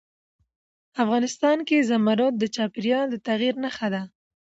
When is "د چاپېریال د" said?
2.39-3.15